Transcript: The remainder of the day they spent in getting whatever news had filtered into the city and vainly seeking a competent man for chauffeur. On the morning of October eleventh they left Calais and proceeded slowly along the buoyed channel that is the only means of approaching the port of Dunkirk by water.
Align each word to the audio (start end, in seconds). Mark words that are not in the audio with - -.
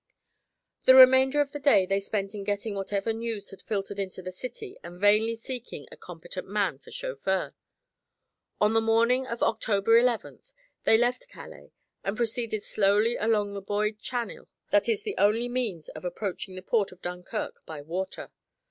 The 0.85 0.95
remainder 0.95 1.41
of 1.41 1.51
the 1.51 1.59
day 1.59 1.85
they 1.85 1.99
spent 1.99 2.33
in 2.33 2.43
getting 2.43 2.73
whatever 2.73 3.13
news 3.13 3.51
had 3.51 3.61
filtered 3.61 3.99
into 3.99 4.23
the 4.23 4.31
city 4.31 4.75
and 4.81 4.99
vainly 4.99 5.35
seeking 5.35 5.85
a 5.91 5.95
competent 5.95 6.47
man 6.47 6.79
for 6.79 6.89
chauffeur. 6.89 7.53
On 8.59 8.73
the 8.73 8.81
morning 8.81 9.27
of 9.27 9.43
October 9.43 9.99
eleventh 9.99 10.55
they 10.85 10.97
left 10.97 11.29
Calais 11.29 11.71
and 12.03 12.17
proceeded 12.17 12.63
slowly 12.63 13.15
along 13.15 13.53
the 13.53 13.61
buoyed 13.61 13.99
channel 13.99 14.47
that 14.71 14.89
is 14.89 15.03
the 15.03 15.13
only 15.19 15.47
means 15.47 15.87
of 15.89 16.03
approaching 16.03 16.55
the 16.55 16.63
port 16.63 16.91
of 16.91 17.03
Dunkirk 17.03 17.61
by 17.67 17.83
water. 17.83 18.31